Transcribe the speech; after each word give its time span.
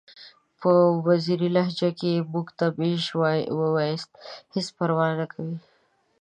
په 0.59 0.69
وزیري 1.07 1.49
لهجه 1.55 1.89
کې 1.99 2.13
که 2.19 2.27
موږ 2.31 2.47
ته 2.57 2.65
میژ 2.79 3.03
ووایاست 3.59 4.11
هیڅ 4.53 4.67
پروا 4.77 5.07
نکوي! 5.19 5.57